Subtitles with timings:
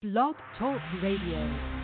[0.00, 1.77] Blog Talk Radio.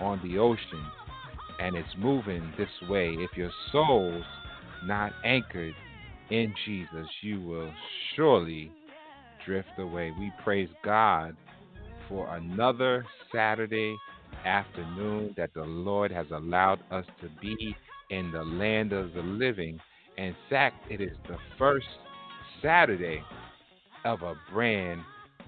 [0.00, 0.86] on the ocean
[1.58, 3.16] and it's moving this way.
[3.18, 4.24] If your soul's
[4.84, 5.74] not anchored
[6.30, 7.72] in Jesus, you will
[8.14, 8.70] surely
[9.46, 10.12] drift away.
[10.18, 11.36] We praise God
[12.08, 13.96] for another Saturday
[14.44, 17.74] afternoon that the Lord has allowed us to be
[18.10, 19.80] in the land of the living.
[20.16, 21.86] In fact, it is the first
[22.62, 23.22] Saturday
[24.04, 25.00] of a brand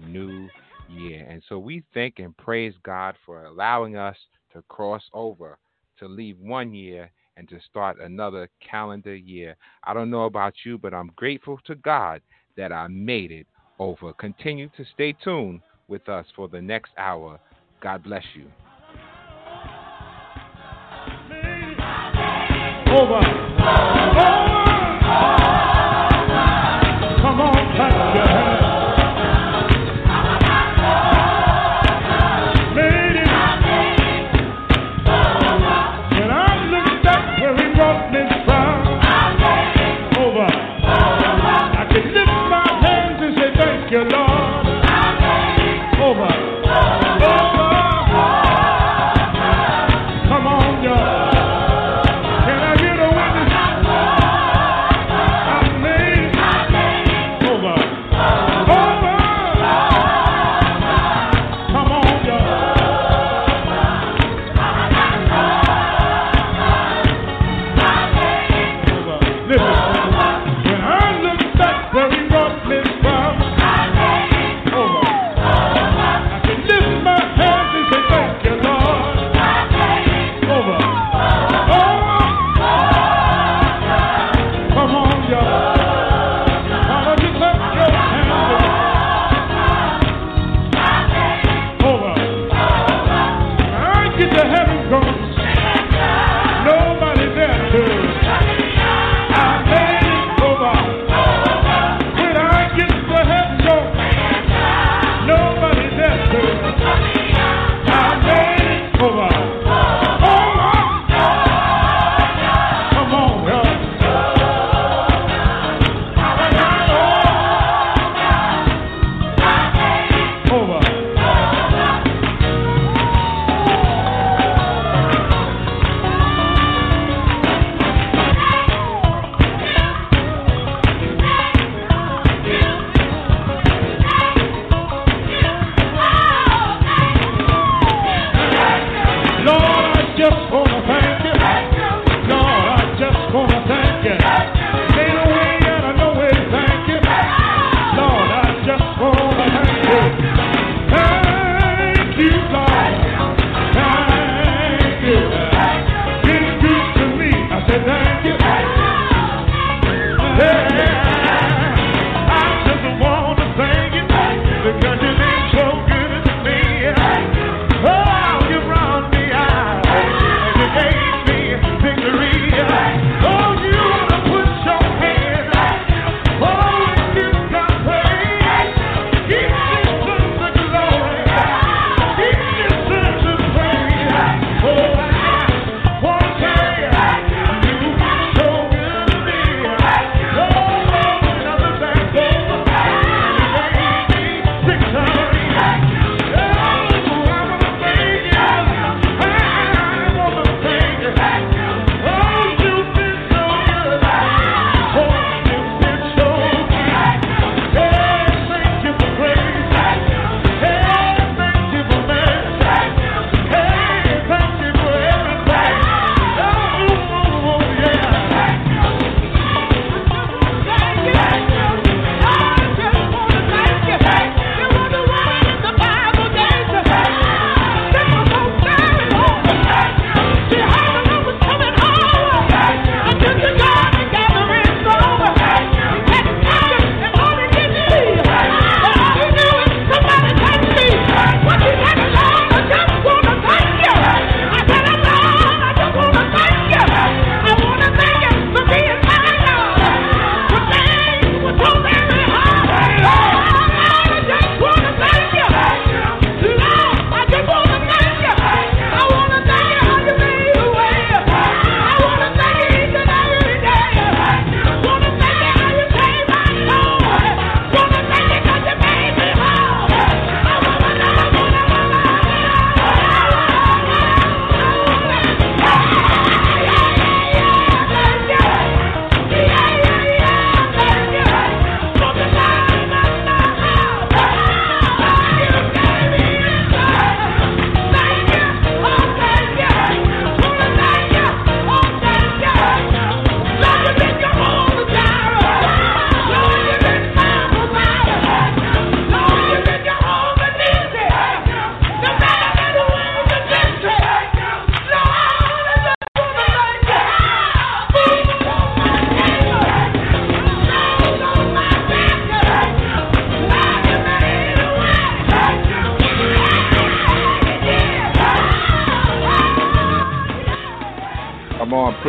[0.06, 0.48] new
[0.88, 1.26] year.
[1.28, 4.16] And so we thank and praise God for allowing us
[4.52, 5.58] to cross over,
[5.98, 9.56] to leave one year and to start another calendar year.
[9.84, 12.20] I don't know about you, but I'm grateful to God
[12.56, 13.46] that I made it
[13.78, 14.12] over.
[14.12, 17.40] Continue to stay tuned with us for the next hour.
[17.80, 18.46] God bless you.
[22.92, 23.20] Over.
[23.20, 24.39] Come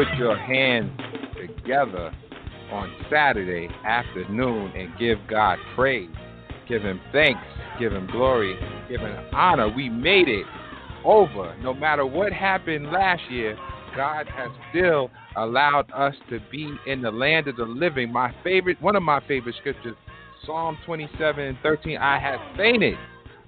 [0.04, 0.90] put your hands
[1.40, 2.12] together
[2.72, 6.10] on Saturday afternoon and give God praise.
[6.68, 7.42] Give Him thanks.
[7.80, 8.58] Give Him glory.
[8.90, 9.70] Give Him honor.
[9.70, 10.46] We made it
[11.06, 11.56] over.
[11.62, 13.56] No matter what happened last year,
[13.96, 18.12] God has still allowed us to be in the land of the living.
[18.12, 19.96] My favorite, one of my favorite scriptures,
[20.48, 21.98] Psalm 27 and 13.
[21.98, 22.98] I have fainted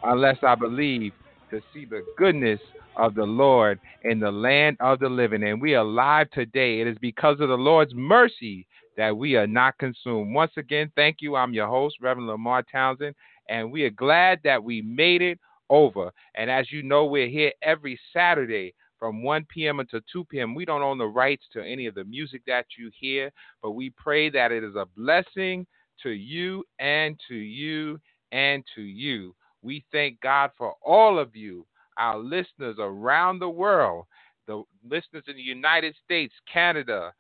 [0.04, 1.14] unless I believe
[1.50, 2.60] to see the goodness
[2.98, 5.44] of the Lord in the land of the living.
[5.44, 6.80] And we are alive today.
[6.82, 10.36] It is because of the Lord's mercy that we are not consumed.
[10.36, 11.36] Once again, thank you.
[11.36, 13.16] I'm your host, Reverend LeMarr Townsend,
[13.50, 16.12] and we are glad that we made it over.
[16.36, 19.80] And as you know, we're here every Saturday from 1 p.m.
[19.80, 20.56] until 2 p.m.
[20.56, 23.32] We don't own the rights to any of the music that you hear,
[23.62, 25.66] but we pray that it is a blessing
[26.04, 28.00] to you and to you
[28.32, 29.36] and to you.
[29.62, 31.66] We thank God for all of you,
[31.98, 34.06] our listeners around the world,
[34.48, 37.14] the listeners in the United States, Canada,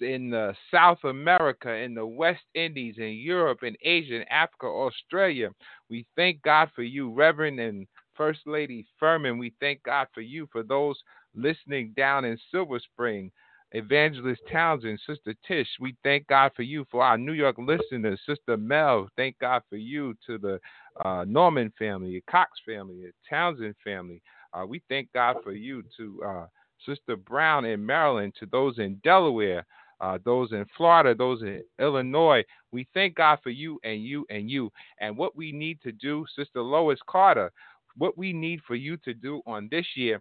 [0.00, 5.50] in South America, in the West Indies, in Europe, in Asia, in Africa, Australia.
[5.88, 9.38] We thank God for you, Reverend and First Lady Furman.
[9.38, 10.96] We thank God for you, for those
[11.34, 13.30] listening down in Silver Spring.
[13.74, 16.86] Evangelist Townsend, Sister Tish, we thank God for you.
[16.92, 20.14] For our New York listeners, Sister Mel, thank God for you.
[20.28, 20.60] To the
[21.04, 25.82] uh, Norman family, Cox family, Townsend family, uh, we thank God for you.
[25.96, 26.46] To uh,
[26.86, 29.66] Sister Brown in Maryland, to those in Delaware,
[30.00, 32.44] uh, those in Florida, those in Illinois.
[32.70, 34.70] We thank God for you and you and you.
[35.00, 37.50] And what we need to do, Sister Lois Carter,
[37.96, 40.20] what we need for you to do on this year,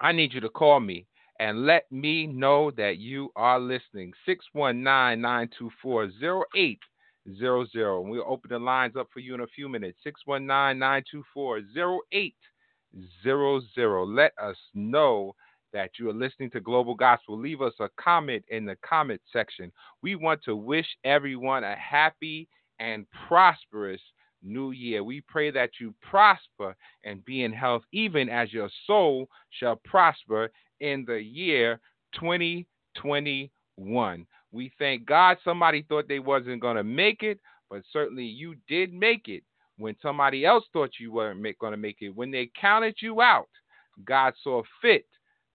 [0.00, 1.06] I need you to call me
[1.42, 4.12] and let me know that you are listening.
[4.26, 6.04] 619 924
[6.54, 8.00] 0800.
[8.00, 9.98] We'll open the lines up for you in a few minutes.
[10.04, 11.62] 619 924
[13.26, 14.06] 0800.
[14.06, 15.34] Let us know
[15.72, 17.36] that you are listening to Global Gospel.
[17.36, 19.72] Leave us a comment in the comment section.
[20.00, 22.46] We want to wish everyone a happy
[22.78, 24.00] and prosperous
[24.44, 25.02] new year.
[25.02, 30.52] We pray that you prosper and be in health, even as your soul shall prosper
[30.82, 31.80] in the year
[32.20, 34.26] 2021.
[34.50, 38.92] We thank God somebody thought they wasn't going to make it, but certainly you did
[38.92, 39.44] make it
[39.78, 42.10] when somebody else thought you weren't going to make it.
[42.10, 43.48] When they counted you out,
[44.04, 45.06] God saw fit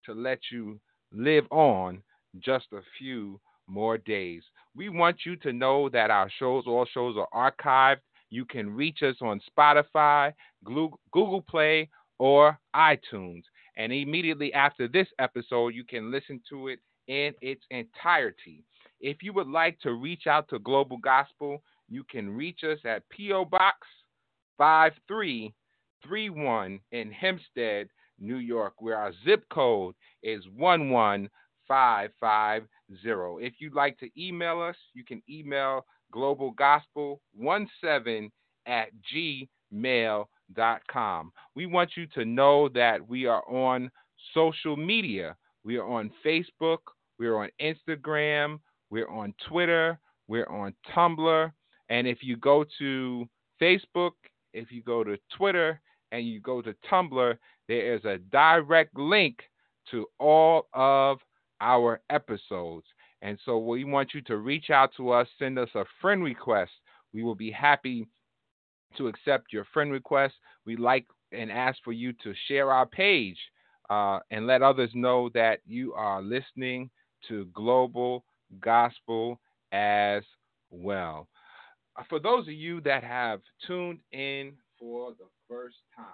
[0.05, 0.79] to let you
[1.11, 2.01] live on
[2.39, 4.41] just a few more days.
[4.75, 7.99] We want you to know that our shows, all shows are archived.
[8.29, 13.43] You can reach us on Spotify, Google Play, or iTunes.
[13.77, 18.63] And immediately after this episode, you can listen to it in its entirety.
[18.99, 23.07] If you would like to reach out to Global Gospel, you can reach us at
[23.09, 23.45] P.O.
[23.45, 23.87] Box
[24.57, 29.93] 5331 in Hempstead, New York, where our zip code
[30.23, 33.45] is 11550.
[33.45, 38.31] If you'd like to email us, you can email globalgospel17
[38.65, 38.89] at
[39.71, 40.25] gmail.com.
[40.55, 43.91] We want you to know that we are on
[44.33, 45.35] social media.
[45.63, 46.77] We are on Facebook,
[47.19, 51.51] we're on Instagram, we're on Twitter, we're on Tumblr.
[51.89, 53.27] And if you go to
[53.61, 54.11] Facebook,
[54.53, 57.37] if you go to Twitter, and you go to Tumblr,
[57.67, 59.39] there is a direct link
[59.91, 61.19] to all of
[61.61, 62.85] our episodes.
[63.21, 66.71] And so we want you to reach out to us, send us a friend request.
[67.13, 68.07] We will be happy
[68.97, 70.35] to accept your friend request.
[70.65, 73.37] We like and ask for you to share our page
[73.89, 76.89] uh, and let others know that you are listening
[77.27, 78.23] to Global
[78.59, 79.39] Gospel
[79.71, 80.23] as
[80.69, 81.27] well.
[81.97, 86.05] Uh, for those of you that have tuned in for the first time,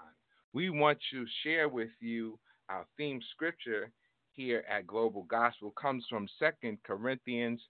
[0.53, 2.39] we want to share with you
[2.69, 3.91] our theme scripture
[4.31, 7.61] here at Global Gospel comes from Second Corinthians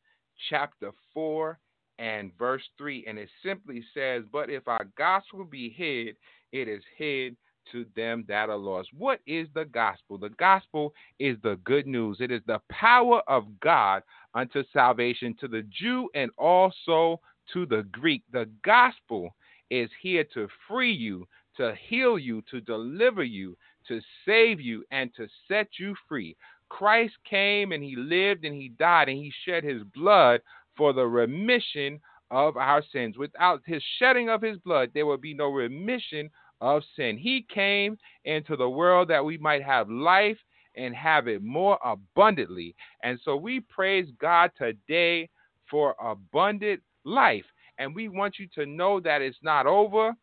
[0.50, 1.60] chapter 4
[2.00, 6.16] and verse 3 and it simply says, "But if our gospel be hid,
[6.52, 7.38] it is hid
[7.72, 10.18] to them that are lost." What is the gospel?
[10.18, 12.20] The gospel is the good news.
[12.20, 17.22] It is the power of God unto salvation to the Jew and also
[17.54, 18.24] to the Greek.
[18.32, 19.36] The gospel
[19.70, 23.58] is here to free you, to heal you, to deliver you,
[23.88, 26.36] to save you, and to set you free.
[26.70, 30.42] Christ came and he lived and he died and he shed his blood
[30.76, 32.00] for the remission
[32.32, 33.18] of our sins.
[33.18, 36.30] Without his shedding of his blood, there will be no remission
[36.62, 37.18] of sin.
[37.18, 40.38] He came into the world that we might have life
[40.76, 42.76] and have it more abundantly.
[43.04, 45.30] And so we praise God today
[45.70, 47.46] for abundant life.
[47.78, 50.14] And we want you to know that it's not over.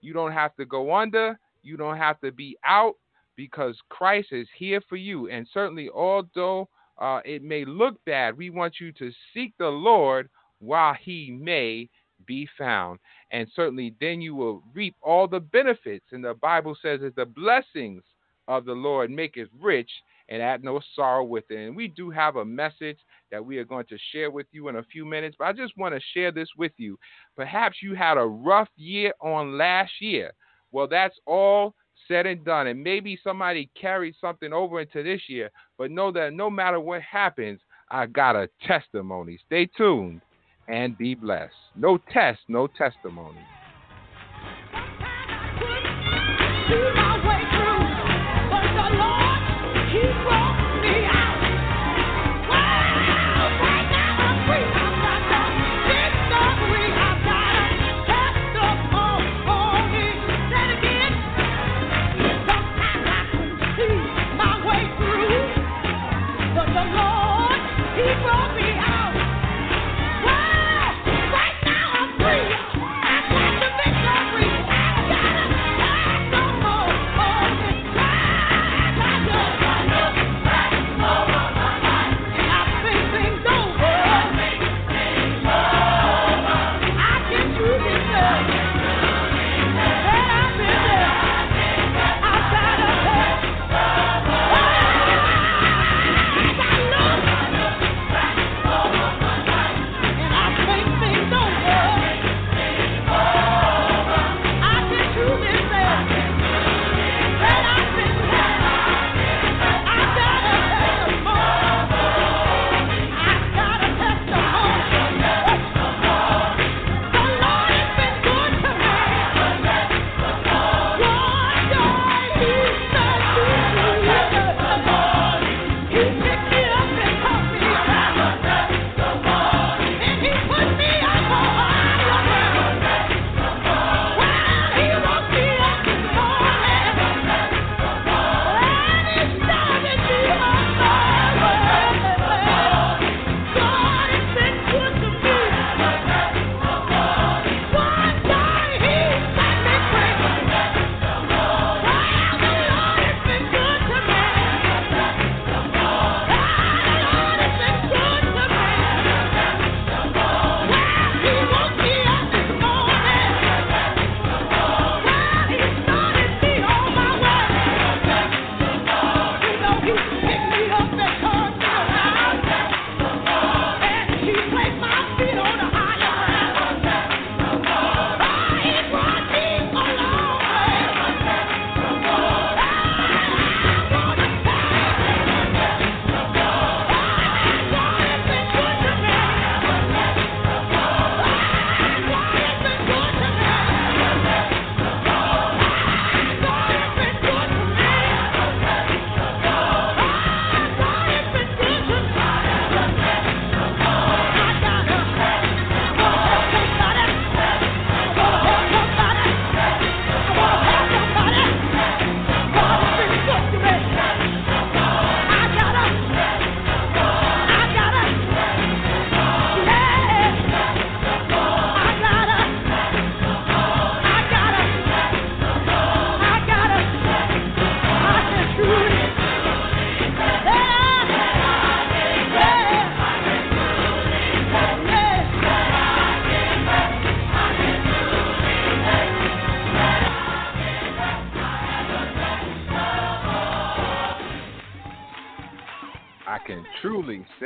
[0.00, 1.38] You don't have to go under.
[1.62, 2.94] You don't have to be out
[3.36, 5.28] because Christ is here for you.
[5.28, 6.68] And certainly, although
[7.00, 10.28] uh, it may look bad, we want you to seek the Lord
[10.58, 11.88] while he may
[12.26, 12.98] be found.
[13.32, 16.06] And certainly then you will reap all the benefits.
[16.12, 18.02] And the Bible says that the blessings
[18.48, 19.90] of the Lord maketh rich
[20.28, 21.66] and add no sorrow with it.
[21.66, 22.98] And we do have a message
[23.30, 25.76] that we are going to share with you in a few minutes, but I just
[25.76, 26.98] want to share this with you.
[27.36, 30.32] Perhaps you had a rough year on last year.
[30.72, 31.74] Well, that's all
[32.10, 32.66] said and done.
[32.66, 37.00] And maybe somebody carried something over into this year, but know that no matter what
[37.02, 39.38] happens, I got a testimony.
[39.46, 40.20] Stay tuned
[40.68, 41.54] and be blessed.
[41.76, 43.40] No test, no testimony.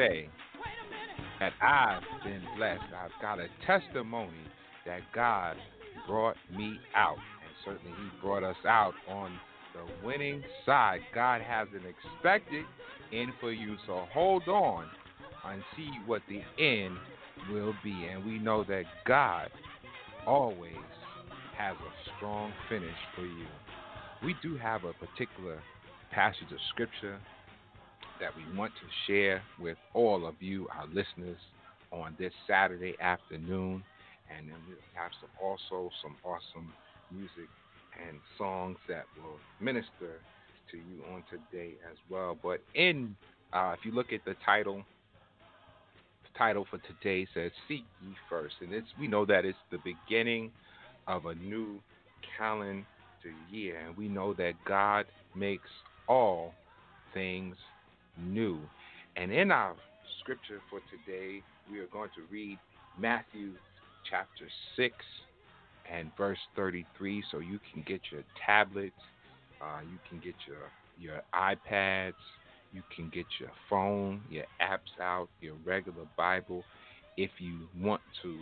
[0.08, 0.28] Say
[1.40, 2.82] that I've been blessed.
[2.96, 4.32] I've got a testimony
[4.86, 5.56] that God
[6.06, 7.16] brought me out.
[7.16, 9.38] And certainly He brought us out on
[9.74, 11.00] the winning side.
[11.14, 12.64] God has an expected
[13.12, 13.76] end for you.
[13.86, 14.86] So hold on
[15.46, 16.96] and see what the end
[17.50, 18.08] will be.
[18.10, 19.50] And we know that God
[20.26, 20.74] always
[21.56, 23.46] has a strong finish for you.
[24.24, 25.60] We do have a particular
[26.12, 27.20] passage of scripture
[28.24, 31.36] that we want to share with all of you, our listeners,
[31.92, 33.84] on this Saturday afternoon.
[34.34, 36.72] And then we have some also some awesome
[37.12, 37.50] music
[38.08, 40.20] and songs that will minister
[40.70, 42.38] to you on today as well.
[42.42, 43.14] But in
[43.52, 44.82] uh, if you look at the title,
[46.22, 49.78] the title for today says "Seek Ye First," and it's we know that it's the
[49.84, 50.50] beginning
[51.06, 51.78] of a new
[52.38, 52.86] calendar
[53.50, 55.04] year, and we know that God
[55.36, 55.68] makes
[56.08, 56.54] all
[57.12, 57.54] things
[58.18, 58.58] new.
[59.16, 59.74] And in our
[60.20, 62.58] scripture for today, we are going to read
[62.98, 63.52] Matthew
[64.10, 64.46] chapter
[64.76, 64.94] 6
[65.90, 67.22] and verse 33.
[67.30, 68.94] So you can get your tablets,
[69.60, 72.14] uh, you can get your, your iPads,
[72.72, 76.64] you can get your phone, your apps out, your regular Bible
[77.16, 78.38] if you want to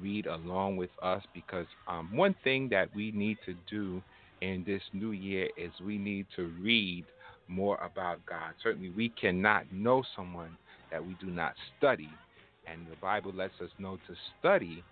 [0.00, 4.02] read along with us because um, one thing that we need to do
[4.40, 7.04] in this new year is we need to read
[7.48, 8.54] more about God.
[8.62, 10.56] Certainly, we cannot know someone
[10.90, 12.10] that we do not study,
[12.66, 14.82] and the Bible lets us know to study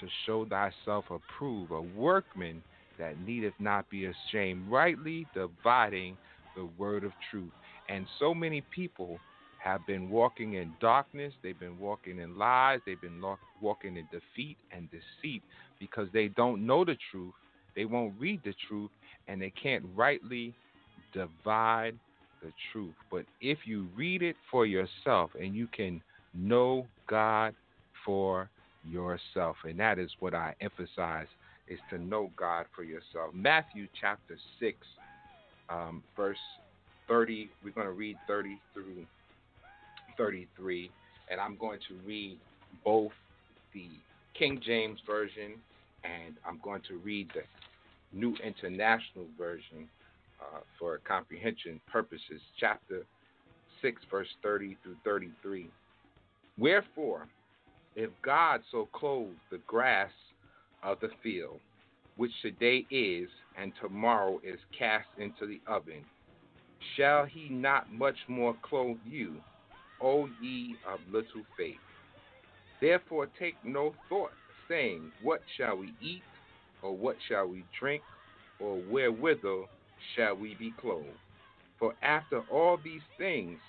[0.00, 2.62] to show thyself approved, a workman
[2.98, 6.16] that needeth not be ashamed, rightly dividing
[6.56, 7.52] the word of truth.
[7.88, 9.18] And so many people
[9.62, 13.22] have been walking in darkness, they've been walking in lies, they've been
[13.60, 15.42] walking in defeat and deceit
[15.80, 17.34] because they don't know the truth,
[17.74, 18.90] they won't read the truth,
[19.26, 20.54] and they can't rightly
[21.12, 21.98] divide
[22.42, 22.94] the truth.
[23.10, 26.02] But if you read it for yourself and you can
[26.34, 27.54] know God
[28.04, 28.50] for
[28.84, 31.26] yourself, and that is what I emphasize
[31.66, 33.34] is to know God for yourself.
[33.34, 34.76] Matthew chapter 6,
[35.68, 36.38] um, verse
[37.08, 39.04] 30, we're going to read 30 through
[40.16, 40.90] 33,
[41.30, 42.38] and I'm going to read
[42.84, 43.12] both
[43.74, 43.88] the
[44.38, 45.54] King James Version
[46.04, 47.42] and I'm going to read the
[48.12, 49.88] New International Version
[50.40, 53.04] uh, for comprehension purposes, chapter
[53.82, 55.70] 6, verse 30 through 33.
[56.58, 57.28] Wherefore,
[57.94, 60.10] if God so clothe the grass
[60.82, 61.60] of the field,
[62.16, 66.04] which today is and tomorrow is cast into the oven,
[66.96, 69.40] shall he not much more clothe you,
[70.00, 71.80] O ye of little faith?
[72.80, 74.32] Therefore take no thought,
[74.68, 76.22] saying, What shall we eat,
[76.82, 78.02] or what shall we drink,
[78.60, 79.68] or wherewithal
[80.16, 81.18] shall we be clothed?
[81.78, 83.60] For after all these things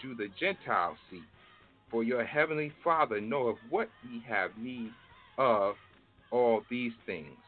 [0.00, 1.22] do the Gentiles seek.
[1.90, 4.92] For your heavenly Father knoweth what ye have need
[5.38, 5.76] of
[6.30, 7.38] all these things.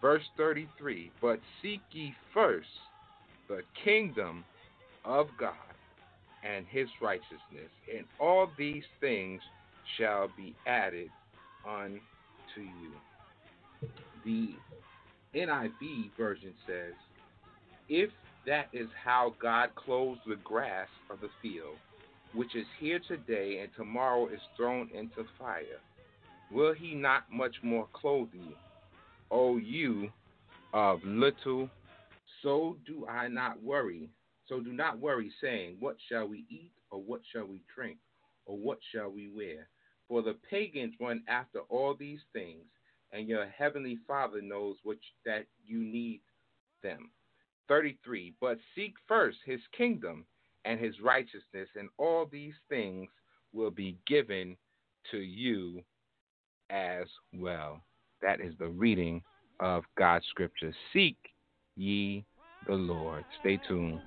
[0.00, 2.68] Verse 33 But seek ye first
[3.48, 4.44] the kingdom
[5.04, 5.54] of God
[6.44, 9.42] and his righteousness, and all these things
[9.98, 11.10] shall be added
[11.66, 12.00] unto
[12.58, 12.92] you.
[14.24, 14.56] The
[15.34, 16.94] NIV version says,
[17.88, 18.10] If
[18.46, 21.76] that is how God clothes the grass of the field,
[22.34, 25.80] which is here today and tomorrow is thrown into fire,
[26.52, 28.54] will he not much more clothe you,
[29.30, 30.10] O you
[30.72, 31.68] of little?
[32.42, 34.08] So do I not worry.
[34.48, 37.98] So do not worry, saying, What shall we eat, or what shall we drink,
[38.46, 39.68] or what shall we wear?
[40.08, 42.64] For the pagans run after all these things,
[43.12, 46.20] and your heavenly Father knows which that you need
[46.82, 47.10] them.
[47.68, 48.34] 33.
[48.40, 50.24] But seek first his kingdom
[50.64, 53.08] and his righteousness, and all these things
[53.52, 54.56] will be given
[55.10, 55.82] to you
[56.70, 57.82] as well.
[58.22, 59.22] That is the reading
[59.60, 60.74] of God's scripture.
[60.92, 61.16] Seek
[61.76, 62.24] ye
[62.66, 63.24] the Lord.
[63.40, 64.00] Stay tuned.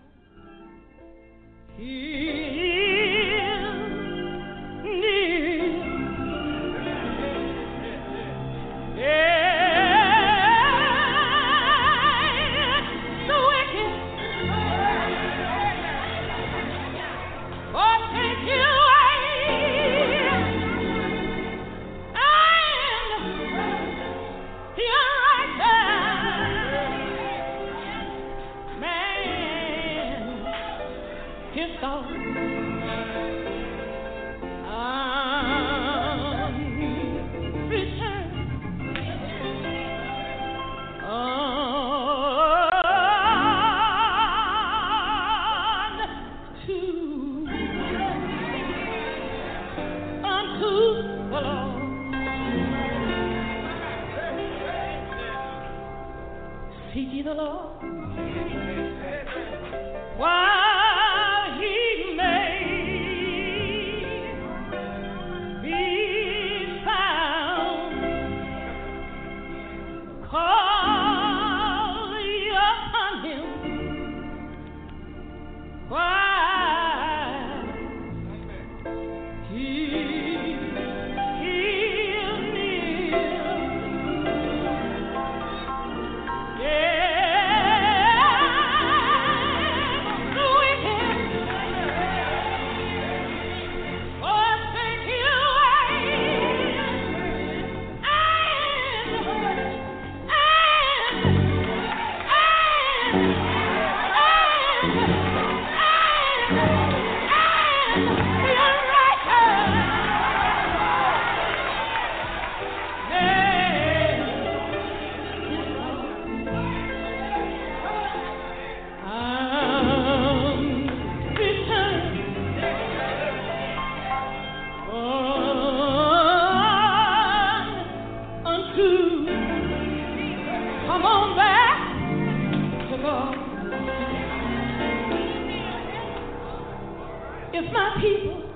[137.71, 138.48] Gracious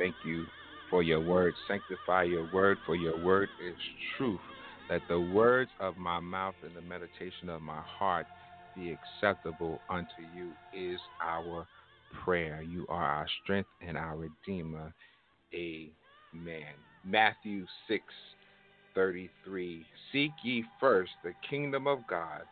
[0.00, 0.46] thank you
[0.88, 1.54] for your word.
[1.68, 3.76] Sanctify your word, for your word is
[4.16, 4.40] truth.
[4.88, 8.26] Let the words of my mouth and the meditation of my heart
[8.74, 11.66] be acceptable unto you, is our
[12.24, 12.62] prayer.
[12.62, 14.92] You are our strength and our Redeemer.
[15.54, 16.72] Amen.
[17.04, 18.02] Matthew 6
[18.94, 19.84] 33.
[20.12, 22.42] Seek ye first the kingdom of God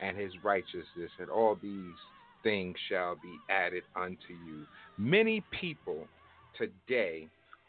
[0.00, 1.96] and his righteousness, and all these
[2.44, 4.64] things shall be added unto you.
[4.96, 6.06] Many people
[6.58, 7.28] today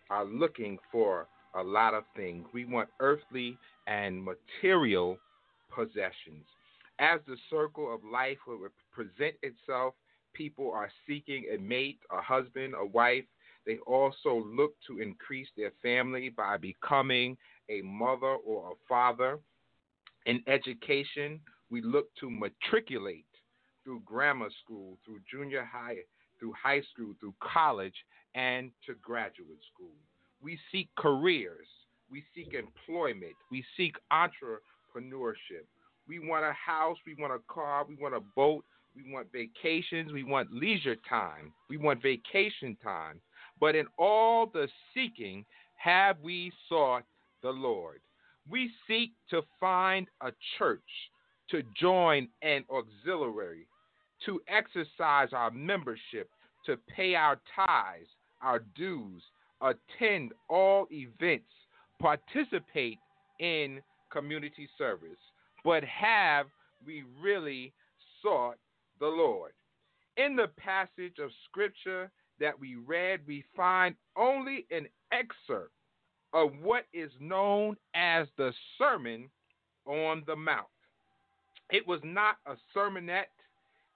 [0.09, 2.45] are looking for a lot of things.
[2.53, 5.17] We want earthly and material
[5.73, 6.45] possessions.
[6.99, 9.93] As the circle of life will present itself,
[10.33, 13.23] people are seeking a mate, a husband, a wife.
[13.65, 17.37] They also look to increase their family by becoming
[17.69, 19.39] a mother or a father.
[20.25, 23.25] In education, we look to matriculate
[23.83, 25.97] through grammar school, through junior high,
[26.39, 27.93] through high school, through college,
[28.35, 29.93] and to graduate school.
[30.41, 31.67] We seek careers.
[32.09, 33.33] We seek employment.
[33.51, 35.65] We seek entrepreneurship.
[36.07, 36.97] We want a house.
[37.05, 37.85] We want a car.
[37.87, 38.63] We want a boat.
[38.95, 40.11] We want vacations.
[40.11, 41.53] We want leisure time.
[41.69, 43.21] We want vacation time.
[43.59, 47.03] But in all the seeking, have we sought
[47.43, 47.99] the Lord?
[48.49, 50.81] We seek to find a church,
[51.51, 53.67] to join an auxiliary,
[54.25, 56.29] to exercise our membership,
[56.65, 58.09] to pay our tithes,
[58.41, 59.21] our dues,
[59.61, 61.51] attend all events,
[61.99, 62.97] participate
[63.39, 65.19] in community service.
[65.63, 66.47] But have
[66.85, 67.73] we really
[68.21, 68.57] sought
[68.99, 69.51] the Lord?
[70.17, 75.71] In the passage of scripture that we read, we find only an excerpt
[76.33, 79.29] of what is known as the Sermon
[79.85, 80.67] on the Mount.
[81.71, 83.25] It was not a sermonette,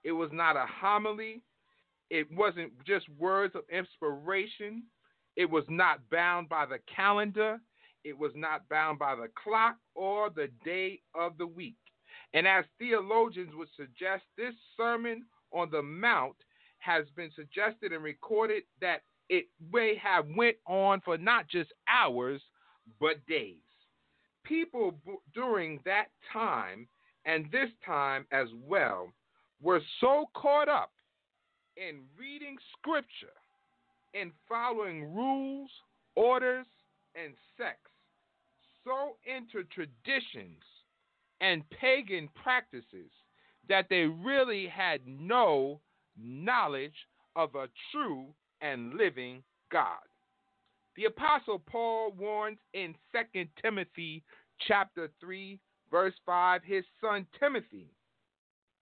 [0.04, 1.42] it was not a homily,
[2.10, 4.84] it wasn't just words of inspiration,
[5.36, 7.58] it was not bound by the calendar,
[8.04, 11.76] it was not bound by the clock or the day of the week.
[12.34, 16.36] And as theologians would suggest, this Sermon on the Mount
[16.78, 22.42] has been suggested and recorded that it may have went on for not just hours
[23.00, 23.56] but days.
[24.44, 26.86] People b- during that time
[27.24, 29.14] and this time as well
[29.64, 30.92] were so caught up
[31.76, 33.32] in reading scripture
[34.12, 35.70] and following rules,
[36.14, 36.66] orders,
[37.16, 37.90] and sects,
[38.84, 40.62] so into traditions
[41.40, 43.10] and pagan practices
[43.68, 45.80] that they really had no
[46.20, 48.26] knowledge of a true
[48.60, 50.04] and living God.
[50.96, 54.22] The apostle Paul warns in 2 Timothy
[54.68, 55.58] chapter 3
[55.90, 57.88] verse 5 his son Timothy.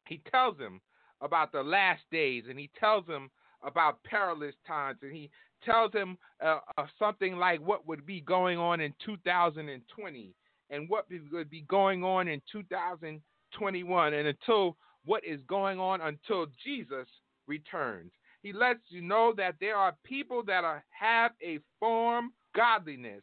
[0.06, 0.80] He tells him
[1.20, 3.30] about the last days and he tells him
[3.62, 5.30] about perilous times and he
[5.64, 10.34] tells him uh, of something like what would be going on in 2020
[10.70, 16.46] and what would be going on in 2021 and until what is going on until
[16.64, 17.06] Jesus
[17.46, 18.12] returns.
[18.42, 23.22] He lets you know that there are people that are, have a form godliness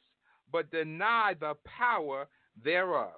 [0.52, 2.28] but deny the power
[2.63, 3.13] thereof.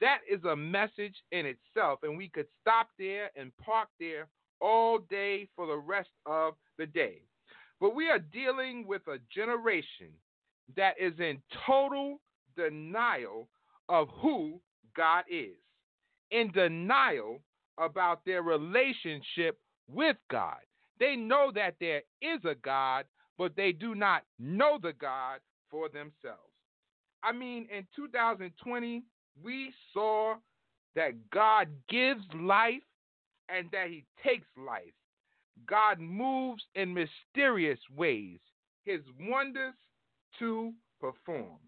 [0.00, 4.28] That is a message in itself, and we could stop there and park there
[4.60, 7.22] all day for the rest of the day.
[7.80, 10.08] But we are dealing with a generation
[10.76, 12.20] that is in total
[12.56, 13.48] denial
[13.88, 14.60] of who
[14.96, 15.56] God is,
[16.30, 17.40] in denial
[17.78, 19.58] about their relationship
[19.88, 20.58] with God.
[20.98, 23.06] They know that there is a God,
[23.38, 26.52] but they do not know the God for themselves.
[27.22, 29.02] I mean, in 2020,
[29.42, 30.34] we saw
[30.94, 32.82] that God gives life
[33.48, 34.92] and that he takes life.
[35.66, 38.38] God moves in mysterious ways,
[38.84, 39.74] his wonders
[40.38, 41.58] to perform.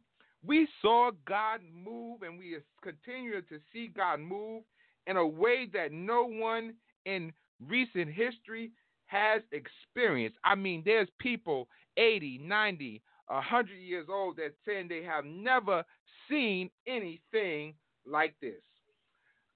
[0.45, 4.63] We saw God move, and we continue to see God move
[5.07, 7.33] in a way that no one in
[7.69, 8.73] recent history
[9.07, 10.39] has experienced.
[10.45, 15.85] I mean, there's people 80, 90, 100 years old that saying they have never
[16.33, 17.75] seen anything
[18.07, 18.63] like this.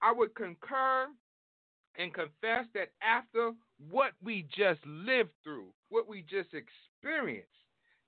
[0.01, 1.07] I would concur
[1.97, 3.51] and confess that after
[3.89, 7.49] what we just lived through, what we just experienced,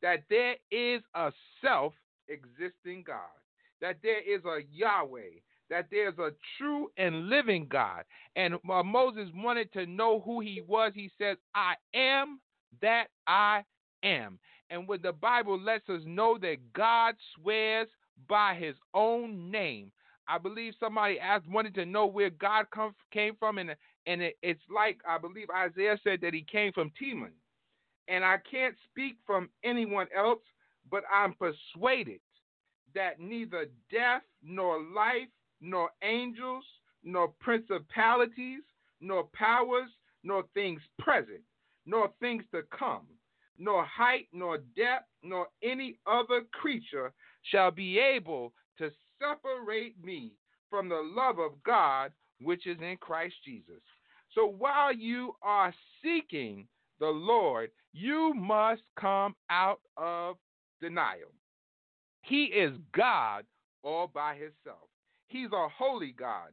[0.01, 1.31] that there is a
[1.63, 1.93] self
[2.27, 3.17] existing God,
[3.81, 8.03] that there is a Yahweh, that there's a true and living God.
[8.35, 10.91] And Moses wanted to know who he was.
[10.93, 12.39] He says, I am
[12.81, 13.63] that I
[14.03, 14.37] am.
[14.69, 17.87] And when the Bible lets us know that God swears
[18.27, 19.91] by his own name,
[20.27, 24.37] I believe somebody asked, wanted to know where God come, came from, and and it,
[24.41, 27.31] it's like I believe Isaiah said that he came from Teman,
[28.07, 30.41] and I can't speak from anyone else,
[30.89, 32.19] but I'm persuaded
[32.95, 35.29] that neither death nor life
[35.61, 36.63] nor angels
[37.03, 38.61] nor principalities
[39.01, 39.89] nor powers
[40.23, 41.41] nor things present
[41.85, 43.05] nor things to come
[43.57, 47.13] nor height nor depth nor any other creature
[47.51, 50.33] shall be able to separate me
[50.69, 53.81] from the love of God which is in Christ Jesus.
[54.33, 56.67] So while you are seeking
[56.99, 60.37] the Lord, you must come out of
[60.81, 61.33] denial.
[62.21, 63.45] He is God
[63.83, 64.89] all by himself.
[65.27, 66.49] He's a holy God.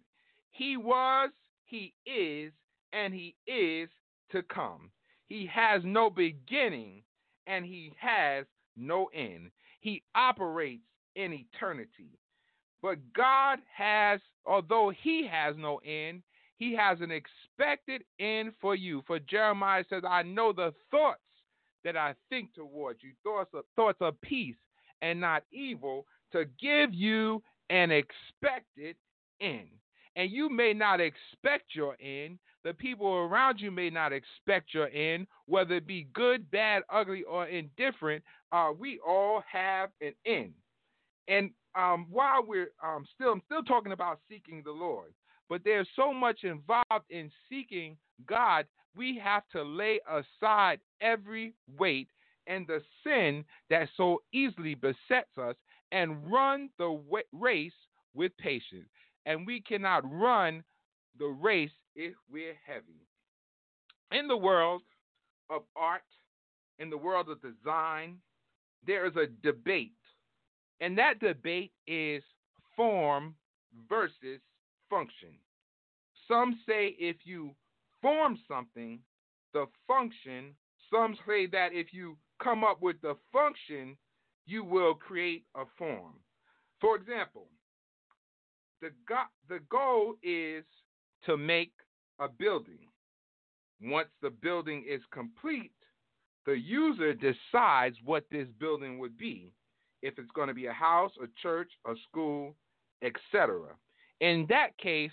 [0.50, 1.30] He was,
[1.64, 2.52] he is,
[2.92, 3.88] and he is
[4.32, 4.90] to come.
[5.28, 7.02] He has no beginning
[7.46, 9.50] and he has no end.
[9.86, 10.82] He operates
[11.14, 12.18] in eternity.
[12.82, 16.24] But God has, although He has no end,
[16.56, 19.04] He has an expected end for you.
[19.06, 21.20] For Jeremiah says, I know the thoughts
[21.84, 24.56] that I think towards you, thoughts of, thoughts of peace
[25.02, 28.96] and not evil, to give you an expected
[29.40, 29.68] end.
[30.16, 32.40] And you may not expect your end.
[32.64, 37.22] The people around you may not expect your end, whether it be good, bad, ugly,
[37.22, 38.24] or indifferent.
[38.52, 40.52] Uh, we all have an end.
[41.28, 45.12] And um, while we're um, still, I'm still talking about seeking the Lord,
[45.48, 48.66] but there's so much involved in seeking God.
[48.96, 52.08] We have to lay aside every weight
[52.46, 55.56] and the sin that so easily besets us
[55.92, 57.00] and run the
[57.32, 57.72] race
[58.14, 58.88] with patience.
[59.26, 60.62] And we cannot run
[61.18, 63.06] the race if we're heavy.
[64.12, 64.82] In the world
[65.50, 66.02] of art,
[66.78, 68.18] in the world of design,
[68.86, 69.92] there is a debate
[70.80, 72.22] and that debate is
[72.76, 73.34] form
[73.88, 74.40] versus
[74.90, 75.30] function.
[76.28, 77.54] Some say if you
[78.02, 79.00] form something,
[79.54, 80.54] the function,
[80.92, 83.96] some say that if you come up with the function,
[84.44, 86.14] you will create a form.
[86.80, 87.48] For example,
[88.82, 90.64] the, go- the goal is
[91.24, 91.72] to make
[92.20, 92.78] a building.
[93.80, 95.72] Once the building is complete,
[96.46, 99.52] the user decides what this building would be
[100.02, 102.54] if it's going to be a house, a church, a school,
[103.02, 103.60] etc.
[104.20, 105.10] In that case,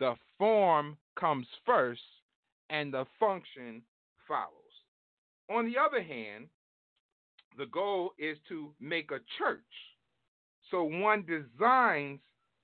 [0.00, 2.00] the form comes first
[2.70, 3.82] and the function
[4.26, 4.48] follows.
[5.50, 6.46] On the other hand,
[7.58, 9.60] the goal is to make a church.
[10.70, 12.20] So one designs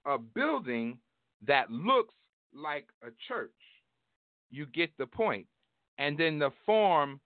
[0.07, 0.99] a building
[1.47, 2.15] that looks
[2.55, 3.51] like a church.
[4.51, 5.47] You get the point.
[5.99, 7.21] And then the form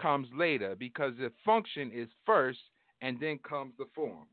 [0.00, 2.58] comes later because the function is first
[3.02, 4.26] and then comes the form.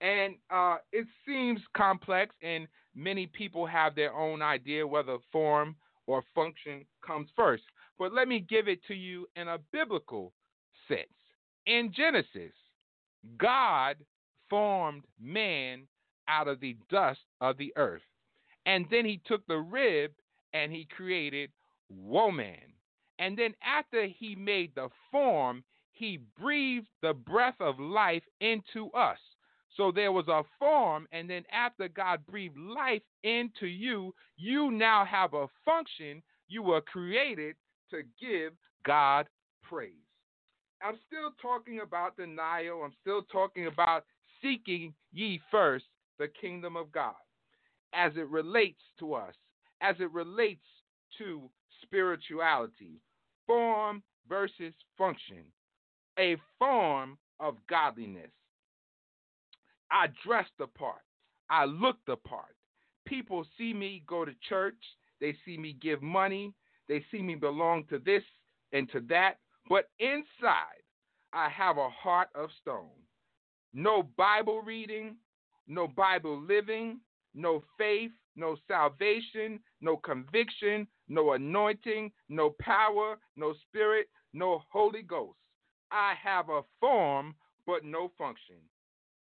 [0.00, 5.74] And uh, it seems complex, and many people have their own idea whether form
[6.06, 7.64] or function comes first.
[7.98, 10.32] But let me give it to you in a biblical
[10.86, 11.08] sense.
[11.66, 12.52] In Genesis,
[13.38, 13.96] God
[14.48, 15.82] formed man
[16.28, 18.02] out of the dust of the earth.
[18.66, 20.12] And then he took the rib
[20.52, 21.50] and he created
[21.90, 22.56] woman.
[23.18, 29.18] And then after he made the form, he breathed the breath of life into us.
[29.76, 35.04] So there was a form, and then after God breathed life into you, you now
[35.04, 36.22] have a function.
[36.48, 37.56] You were created
[37.90, 38.52] to give
[38.84, 39.26] God
[39.62, 39.92] praise.
[40.82, 42.82] I'm still talking about denial.
[42.84, 44.04] I'm still talking about
[44.40, 45.84] seeking ye first
[46.18, 47.14] the kingdom of God
[47.92, 49.34] as it relates to us,
[49.80, 50.64] as it relates
[51.18, 51.48] to
[51.82, 53.00] spirituality,
[53.48, 55.42] form versus function
[56.18, 58.30] a form of godliness.
[59.90, 61.02] I dress the part.
[61.48, 62.56] I look the part.
[63.06, 64.74] People see me go to church.
[65.20, 66.52] They see me give money.
[66.88, 68.22] They see me belong to this
[68.72, 69.36] and to that.
[69.68, 70.82] But inside,
[71.32, 72.88] I have a heart of stone.
[73.72, 75.16] No Bible reading,
[75.66, 77.00] no Bible living,
[77.34, 85.38] no faith, no salvation, no conviction, no anointing, no power, no spirit, no Holy Ghost.
[85.90, 87.34] I have a form,
[87.66, 88.56] but no function.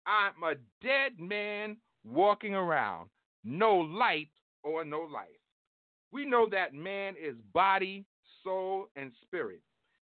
[0.08, 3.10] I'm a dead man walking around,
[3.44, 4.30] no light
[4.64, 5.28] or no life.
[6.12, 8.06] We know that man is body,
[8.44, 9.62] soul, and spirit.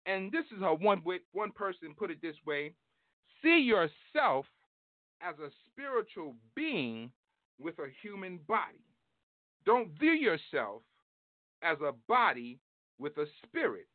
[0.05, 1.01] And this is how one
[1.31, 2.73] one person put it this way:
[3.41, 4.45] see yourself
[5.21, 7.11] as a spiritual being
[7.59, 8.83] with a human body.
[9.65, 10.81] Don't view yourself
[11.61, 12.59] as a body
[12.99, 13.87] with a spirit.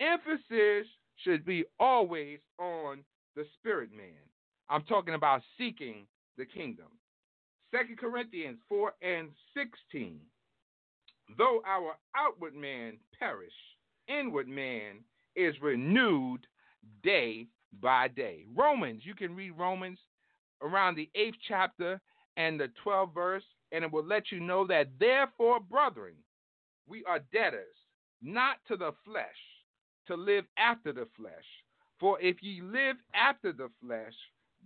[0.00, 0.86] Emphasis
[1.16, 3.04] should be always on
[3.36, 4.22] the spirit man.
[4.68, 6.06] I'm talking about seeking
[6.38, 6.86] the kingdom.
[7.72, 10.20] 2 Corinthians 4 and 16.
[11.38, 13.52] Though our outward man perish,
[14.08, 15.04] inward man
[15.36, 16.46] is renewed
[17.02, 17.46] day
[17.80, 18.44] by day.
[18.54, 19.98] Romans, you can read Romans
[20.62, 22.00] around the eighth chapter
[22.36, 26.14] and the 12th verse, and it will let you know that, therefore, brethren,
[26.88, 27.76] we are debtors,
[28.22, 29.26] not to the flesh,
[30.06, 31.32] to live after the flesh.
[31.98, 34.14] For if ye live after the flesh,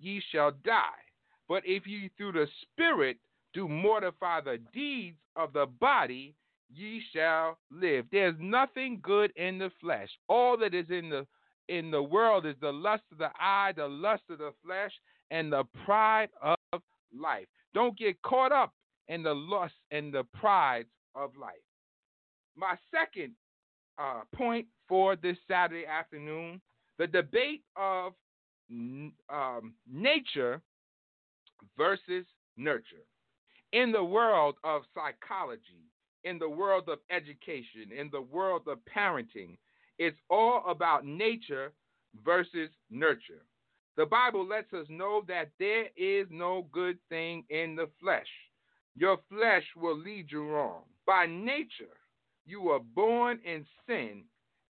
[0.01, 1.03] ye shall die.
[1.49, 3.19] But if ye through the Spirit
[3.53, 6.35] do mortify the deeds of the body,
[6.73, 8.07] ye shall live.
[8.11, 10.09] There's nothing good in the flesh.
[10.29, 11.27] All that is in the
[11.69, 14.93] in the world is the lust of the eye, the lust of the flesh,
[15.31, 16.83] and the pride of
[17.19, 17.47] life.
[17.73, 18.75] Don't get caught up
[19.09, 21.55] in the lust and the pride of life.
[22.57, 23.33] My second
[23.99, 26.61] uh, point for this Saturday afternoon
[26.99, 28.13] the debate of
[28.71, 30.61] um, nature
[31.77, 32.25] versus
[32.57, 33.05] nurture.
[33.73, 35.91] In the world of psychology,
[36.23, 39.57] in the world of education, in the world of parenting,
[39.99, 41.73] it's all about nature
[42.25, 43.45] versus nurture.
[43.97, 48.27] The Bible lets us know that there is no good thing in the flesh.
[48.97, 50.83] Your flesh will lead you wrong.
[51.07, 51.97] By nature,
[52.47, 54.25] you were born in sin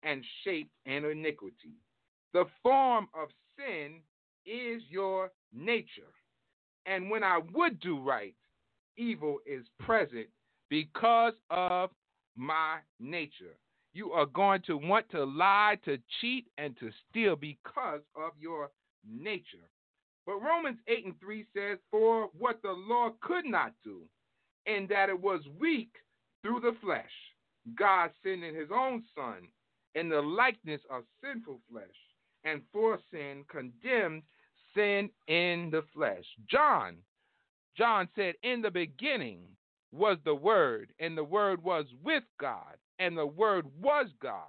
[0.03, 1.77] and shaped in iniquity.
[2.33, 4.01] The form of sin
[4.45, 6.13] is your nature.
[6.85, 8.33] And when I would do right,
[8.97, 10.27] evil is present
[10.69, 11.89] because of
[12.35, 13.57] my nature.
[13.93, 18.71] You are going to want to lie, to cheat, and to steal because of your
[19.07, 19.69] nature.
[20.25, 24.01] But Romans 8 and 3 says, For what the law could not do,
[24.65, 25.91] in that it was weak
[26.41, 27.11] through the flesh,
[27.77, 29.47] God sending his own Son
[29.95, 31.85] in the likeness of sinful flesh,
[32.43, 34.23] and for sin condemned
[34.75, 36.25] sin in the flesh.
[36.49, 36.97] John,
[37.77, 39.41] John said, In the beginning
[39.91, 44.47] was the Word, and the Word was with God, and the Word was God.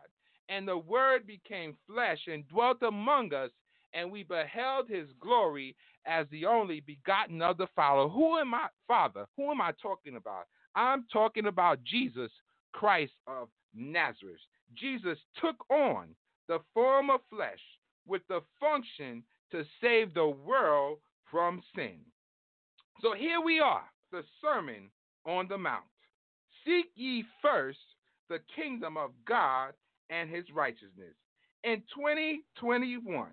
[0.49, 3.51] And the Word became flesh and dwelt among us,
[3.95, 5.76] and we beheld his glory
[6.07, 8.09] as the only begotten of the Father.
[8.09, 9.26] Who am I, Father?
[9.36, 10.45] Who am I talking about?
[10.74, 12.30] I'm talking about Jesus
[12.72, 14.40] Christ of Nazareth.
[14.74, 16.09] Jesus took on
[16.49, 17.61] the form of flesh
[18.07, 19.22] with the function
[19.53, 20.99] to save the world
[21.30, 21.99] from sin.
[23.01, 24.90] So here we are, the Sermon
[25.24, 25.84] on the Mount.
[26.66, 27.78] Seek ye first
[28.28, 29.72] the kingdom of God
[30.11, 31.14] and his righteousness.
[31.62, 33.28] In 2021,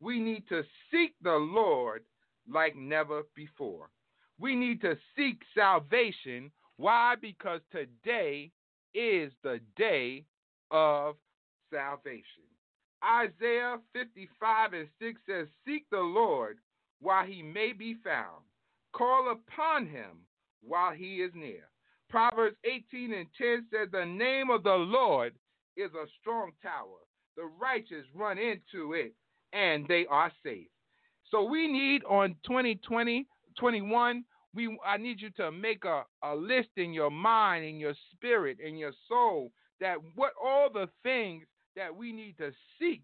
[0.00, 2.02] we need to seek the Lord
[2.50, 3.90] like never before.
[4.38, 6.50] We need to seek salvation.
[6.76, 7.14] Why?
[7.20, 8.52] Because today
[8.94, 10.24] is the day
[10.70, 11.16] of
[11.72, 12.44] salvation.
[13.04, 16.58] Isaiah 55 and 6 says, Seek the Lord
[17.00, 18.42] while he may be found,
[18.92, 20.26] call upon him
[20.62, 21.68] while he is near.
[22.10, 25.34] Proverbs 18 and 10 says, The name of the Lord
[25.76, 26.98] is a strong tower.
[27.36, 29.14] The righteous run into it
[29.52, 30.68] and they are safe.
[31.30, 33.26] So we need on 2020,
[33.58, 34.24] 21,
[34.54, 38.58] we I need you to make a, a list in your mind, in your spirit,
[38.60, 41.44] in your soul, that what all the things
[41.76, 43.02] that we need to seek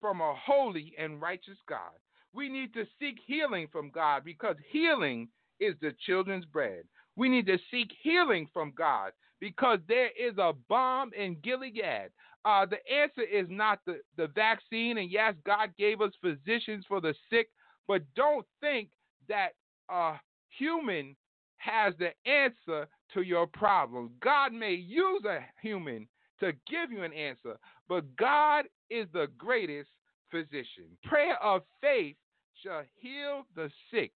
[0.00, 1.92] from a holy and righteous God.
[2.32, 5.28] We need to seek healing from God because healing
[5.60, 6.84] is the children's bread.
[7.16, 12.10] We need to seek healing from God because there is a balm in Gilead.
[12.46, 14.98] Uh, the answer is not the, the vaccine.
[14.98, 17.48] And yes, God gave us physicians for the sick,
[17.88, 18.88] but don't think
[19.28, 19.48] that
[19.90, 20.12] a
[20.56, 21.16] human
[21.56, 24.12] has the answer to your problem.
[24.22, 26.06] God may use a human
[26.38, 27.56] to give you an answer,
[27.88, 29.90] but God is the greatest
[30.30, 30.86] physician.
[31.02, 32.14] Prayer of faith
[32.62, 34.12] shall heal the sick,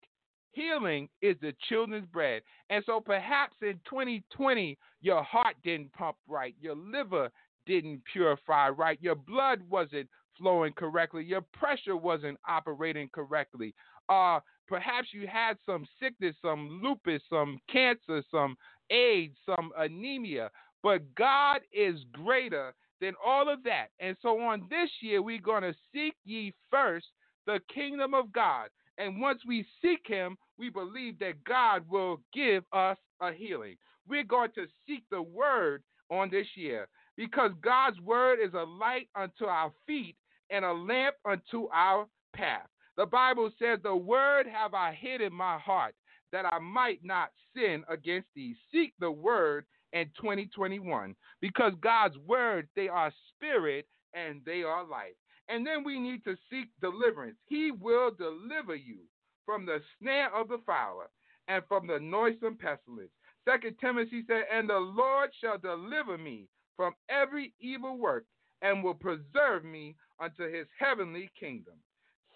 [0.52, 2.42] Healing is the children's bread.
[2.70, 7.30] And so perhaps in 2020, your heart didn't pump right, your liver
[7.66, 10.08] didn't purify right, your blood wasn't
[10.38, 13.74] flowing correctly, your pressure wasn't operating correctly.
[14.08, 18.56] Uh, perhaps you had some sickness, some lupus, some cancer, some
[18.90, 20.50] AIDS, some anemia.
[20.82, 23.88] But God is greater than all of that.
[24.00, 27.06] And so on this year, we're going to seek ye first
[27.46, 28.68] the kingdom of God.
[28.98, 33.76] And once we seek him, we believe that God will give us a healing.
[34.06, 39.08] We're going to seek the word on this year because God's word is a light
[39.14, 40.16] unto our feet
[40.50, 42.66] and a lamp unto our path.
[42.96, 45.94] The Bible says, The word have I hid in my heart
[46.32, 48.54] that I might not sin against thee.
[48.72, 55.14] Seek the word in 2021 because God's word, they are spirit and they are life.
[55.48, 57.36] And then we need to seek deliverance.
[57.46, 58.98] He will deliver you
[59.44, 61.08] from the snare of the fowler
[61.48, 63.10] and from the noisome pestilence.
[63.48, 66.46] Second Timothy said, And the Lord shall deliver me
[66.76, 68.24] from every evil work
[68.62, 71.74] and will preserve me unto his heavenly kingdom.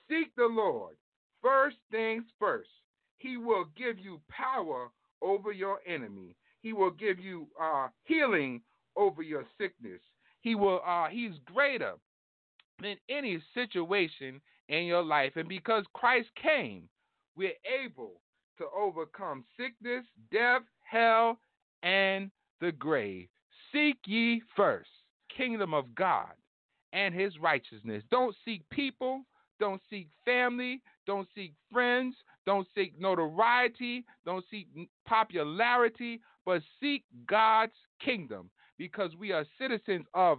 [0.08, 0.96] Seek the Lord.
[1.42, 2.70] First things first.
[3.18, 4.90] He will give you power
[5.22, 6.36] over your enemy.
[6.62, 8.62] He will give you uh, healing
[8.96, 10.00] over your sickness.
[10.40, 10.80] He will.
[10.86, 11.94] Uh, he's greater
[12.80, 16.88] than any situation in your life, and because Christ came,
[17.36, 17.52] we're
[17.84, 18.20] able
[18.58, 21.38] to overcome sickness, death, hell,
[21.82, 22.30] and
[22.60, 23.28] the grave.
[23.74, 24.88] Seek ye first
[25.36, 26.30] kingdom of God
[26.92, 28.04] and his righteousness.
[28.08, 29.22] Don't seek people,
[29.58, 32.14] don't seek family, don't seek friends,
[32.46, 34.68] don't seek notoriety, don't seek
[35.06, 38.48] popularity, but seek God's kingdom
[38.78, 40.38] because we are citizens of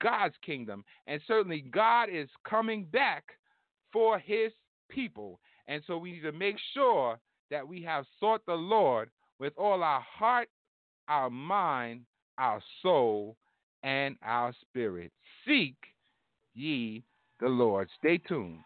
[0.00, 0.82] God's kingdom.
[1.06, 3.24] And certainly God is coming back
[3.92, 4.52] for his
[4.88, 5.38] people.
[5.68, 7.18] And so we need to make sure
[7.50, 10.48] that we have sought the Lord with all our heart,
[11.08, 12.02] our mind,
[12.40, 13.36] our soul,
[13.82, 15.12] and our spirit.
[15.46, 15.76] Seek
[16.54, 17.04] ye
[17.38, 17.88] the Lord.
[17.98, 18.60] Stay tuned.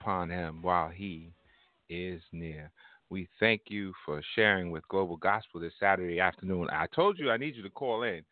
[0.00, 1.32] upon him while he
[1.88, 2.70] is near.
[3.10, 6.68] We thank you for sharing with Global Gospel this Saturday afternoon.
[6.70, 8.22] I told you I need you to call in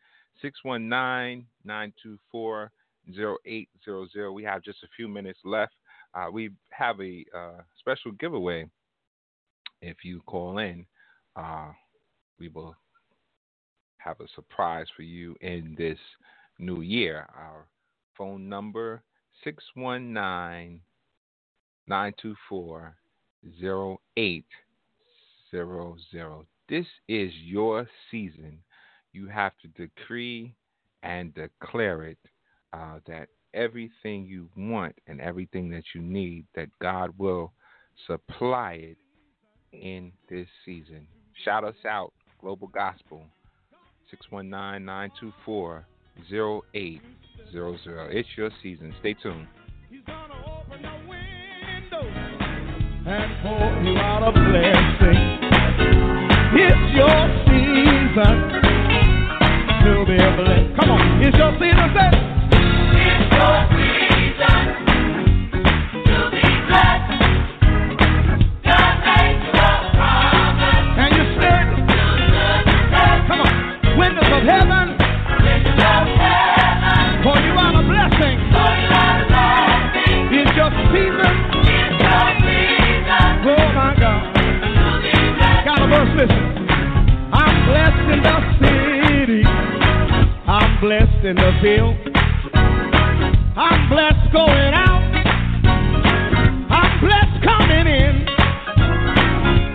[0.41, 2.71] 619 924
[3.07, 4.31] 0800.
[4.31, 5.73] We have just a few minutes left.
[6.13, 8.65] Uh, we have a uh, special giveaway.
[9.81, 10.85] If you call in,
[11.35, 11.71] uh,
[12.39, 12.75] we will
[13.97, 15.97] have a surprise for you in this
[16.59, 17.27] new year.
[17.35, 17.67] Our
[18.17, 19.03] phone number
[19.43, 20.81] 619
[21.91, 22.95] 924
[23.61, 26.45] 0800.
[26.69, 28.59] This is your season.
[29.11, 30.55] You have to decree
[31.03, 32.17] and declare it
[32.71, 37.51] uh, that everything you want and everything that you need, that God will
[38.07, 38.97] supply it
[39.73, 41.05] in this season.
[41.43, 43.25] Shout us out, Global Gospel,
[44.11, 45.85] 619 924
[46.31, 48.15] 0800.
[48.15, 48.95] It's your season.
[49.01, 49.49] Stay tuned
[53.11, 55.19] and blessing.
[56.53, 58.35] It's your season
[59.83, 60.75] to be a blessing.
[60.79, 61.91] Come on, it's your season.
[61.93, 62.30] Say.
[91.23, 91.95] in the field.
[93.55, 95.03] I'm blessed going out.
[96.71, 98.25] I'm blessed coming in.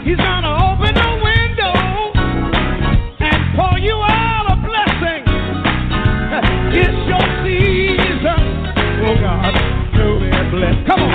[0.05, 1.75] He's gonna open the window
[3.21, 5.23] and pour you out a blessing.
[6.77, 8.43] It's your season.
[9.07, 9.55] Oh God,
[9.95, 10.87] truly blessed.
[10.89, 11.06] Come on.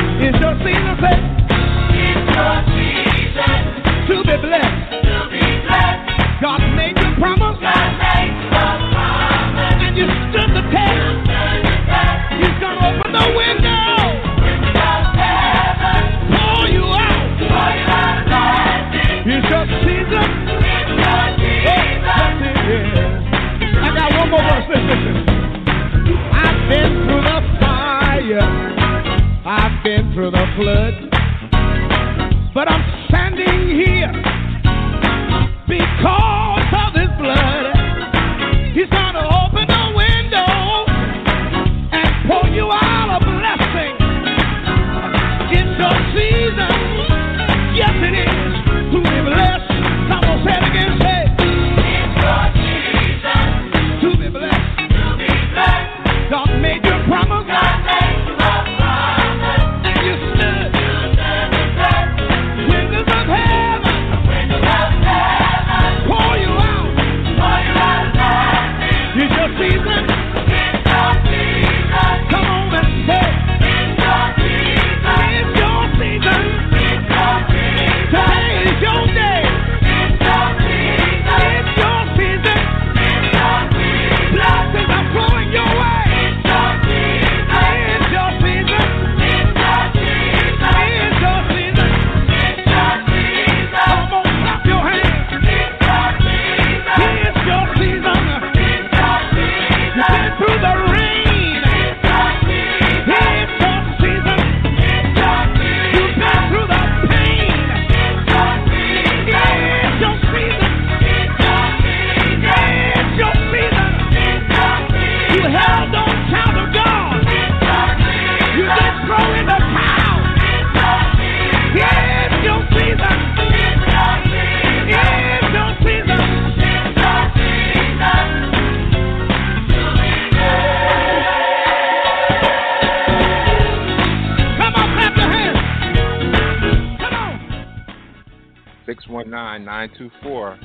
[139.60, 140.58] 924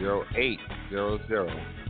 [0.00, 1.81] 0800.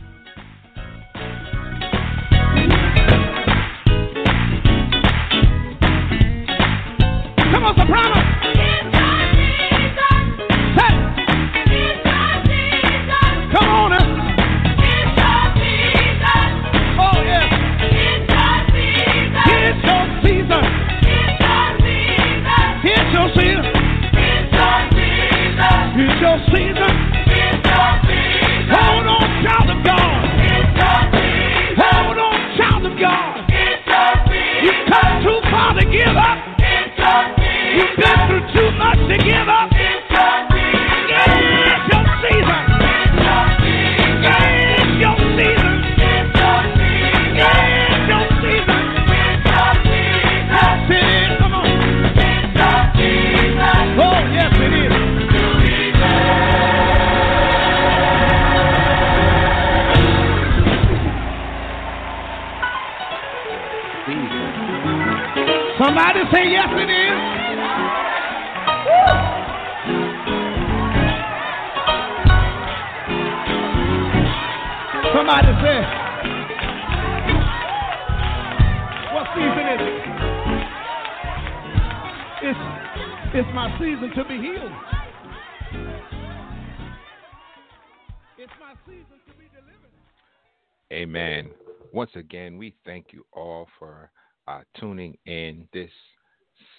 [90.93, 91.49] Amen.
[91.91, 94.11] Once again, we thank you all for
[94.47, 95.89] uh, tuning in this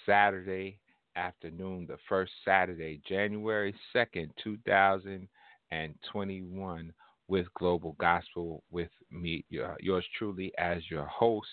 [0.05, 0.79] Saturday
[1.17, 6.93] afternoon, the first Saturday, January 2nd, 2021,
[7.27, 11.49] with Global Gospel with me, yours truly, as your host.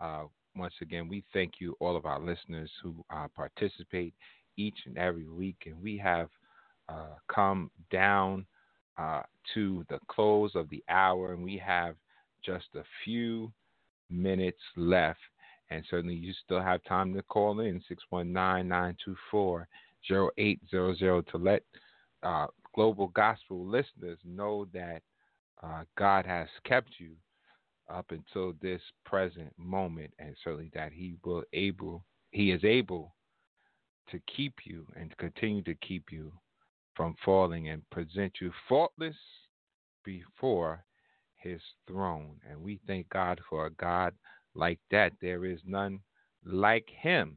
[0.00, 0.22] Uh,
[0.56, 4.14] once again, we thank you, all of our listeners who uh, participate
[4.56, 5.64] each and every week.
[5.66, 6.30] And we have
[6.88, 8.46] uh, come down
[8.98, 9.22] uh,
[9.54, 11.96] to the close of the hour, and we have
[12.44, 13.52] just a few
[14.10, 15.20] minutes left.
[15.70, 19.68] And certainly, you still have time to call in 619 924
[20.38, 21.62] 0800 to let
[22.22, 25.02] uh, Global Gospel listeners know that
[25.62, 27.12] uh, God has kept you
[27.88, 33.14] up until this present moment, and certainly that He will able He is able
[34.10, 36.32] to keep you and continue to keep you
[36.94, 39.16] from falling and present you faultless
[40.04, 40.84] before
[41.36, 42.36] His throne.
[42.48, 44.14] And we thank God for a God
[44.54, 45.12] like that.
[45.20, 46.00] There is none
[46.44, 47.36] like Him.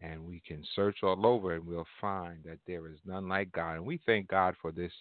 [0.00, 3.76] And we can search all over and we'll find that there is none like God.
[3.76, 4.92] And we thank God for this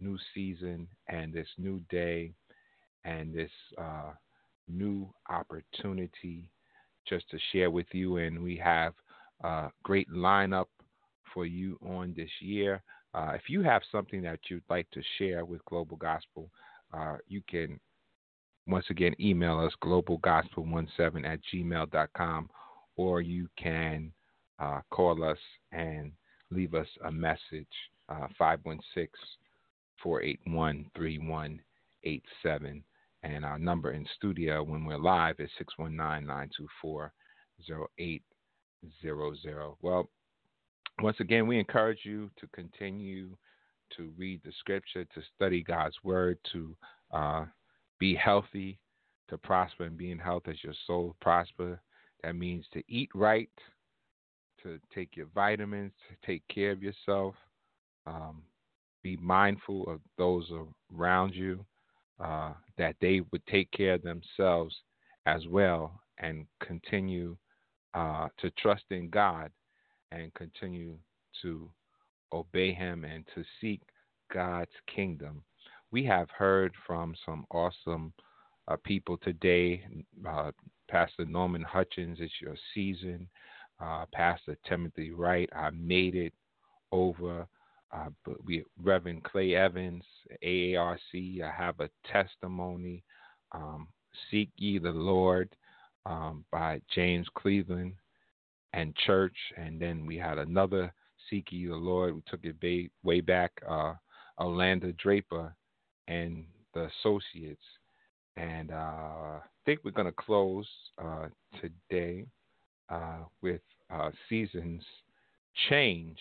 [0.00, 2.32] new season and this new day
[3.04, 4.12] and this uh,
[4.68, 6.50] new opportunity
[7.08, 8.16] just to share with you.
[8.16, 8.94] And we have
[9.42, 10.66] a great lineup
[11.32, 12.82] for you on this year.
[13.14, 16.50] Uh, if you have something that you'd like to share with Global Gospel,
[16.92, 17.80] uh, you can
[18.66, 22.48] once again email us globalgospel17 at gmail.com
[22.96, 24.12] or you can
[24.58, 25.38] uh, call us
[25.72, 26.12] and
[26.50, 27.66] leave us a message
[28.08, 29.08] uh, 516
[30.02, 32.84] 481 3187.
[33.22, 37.12] And our number in studio when we're live is 619 924
[38.02, 39.74] 0800.
[39.82, 40.08] Well,
[41.02, 43.36] once again, we encourage you to continue
[43.96, 46.76] to read the scripture, to study God's word, to
[47.12, 47.44] uh,
[47.98, 48.78] be healthy,
[49.28, 51.80] to prosper and be in health as your soul prosper.
[52.22, 53.50] That means to eat right,
[54.62, 57.34] to take your vitamins, to take care of yourself,
[58.06, 58.42] um,
[59.02, 60.50] be mindful of those
[60.94, 61.64] around you,
[62.22, 64.74] uh, that they would take care of themselves
[65.26, 67.36] as well, and continue
[67.94, 69.50] uh, to trust in God
[70.12, 70.96] and continue
[71.42, 71.70] to
[72.32, 73.80] obey Him and to seek
[74.32, 75.42] God's kingdom.
[75.90, 78.12] We have heard from some awesome
[78.68, 79.84] uh, people today.
[80.28, 80.52] Uh,
[80.88, 83.28] Pastor Norman Hutchins, it's your season.
[83.80, 86.32] Uh, Pastor Timothy Wright, I made it
[86.92, 87.46] over.
[87.92, 90.04] Uh, but we Reverend Clay Evans,
[90.44, 91.42] AARC.
[91.42, 93.02] I have a testimony.
[93.52, 93.88] Um,
[94.30, 95.48] Seek ye the Lord
[96.06, 97.94] um, by James Cleveland
[98.72, 100.92] and Church, and then we had another
[101.28, 102.14] Seek ye the Lord.
[102.14, 103.52] We took it way, way back.
[103.68, 103.94] Uh,
[104.38, 105.54] Orlando Draper
[106.08, 107.62] and the Associates,
[108.36, 110.66] and uh, I think we're going to close
[110.98, 111.26] uh,
[111.60, 112.24] today
[112.88, 113.60] uh, with
[113.92, 114.82] uh, Seasons
[115.68, 116.18] Change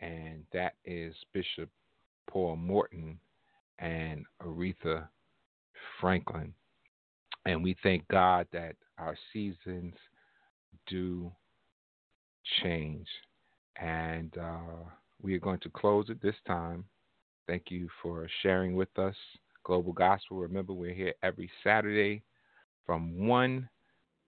[0.00, 1.68] and that is Bishop
[2.28, 3.18] Paul Morton
[3.78, 5.08] and Aretha
[6.00, 6.54] Franklin.
[7.46, 9.94] And we thank God that our seasons
[10.90, 11.30] do
[12.62, 13.06] change.
[13.80, 14.84] And uh,
[15.22, 16.84] we are going to close it this time.
[17.46, 19.14] Thank you for sharing with us
[19.64, 20.38] Global Gospel.
[20.38, 22.22] Remember, we're here every Saturday
[22.86, 23.68] from 1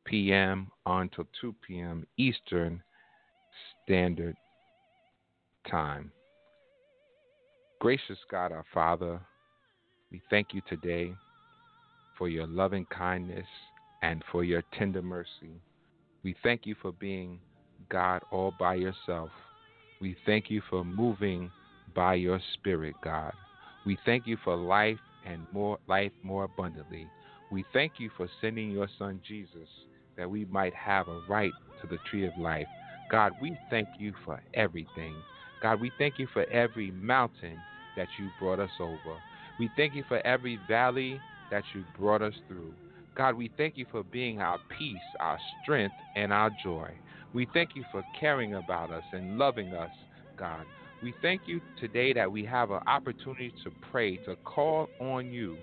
[0.05, 0.71] p.m.
[0.87, 2.07] until 2 p.m.
[2.17, 2.83] Eastern
[3.85, 4.37] Standard
[5.71, 6.11] time.
[7.81, 9.21] Gracious God, our Father,
[10.11, 11.13] we thank you today
[12.17, 13.47] for your loving kindness
[14.03, 15.61] and for your tender mercy.
[16.25, 17.39] We thank you for being
[17.91, 19.31] God all by yourself.
[20.01, 21.51] We thank you for moving
[21.95, 23.33] by your spirit, God.
[23.85, 27.09] We thank you for life and more life more abundantly.
[27.51, 29.69] We thank you for sending your son Jesus
[30.17, 32.69] that we might have a right to the tree of life.
[33.11, 35.15] God, we thank you for everything.
[35.63, 37.59] God, we thank you for every mountain
[37.97, 39.17] that you brought us over.
[39.59, 41.21] We thank you for every valley
[41.51, 42.73] that you brought us through.
[43.15, 46.99] God, we thank you for being our peace, our strength, and our joy.
[47.33, 49.91] We thank you for caring about us and loving us,
[50.39, 50.67] God.
[51.03, 55.59] We thank you today that we have an opportunity to pray, to call on you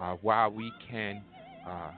[0.00, 1.22] uh, while we can
[1.64, 1.90] uh,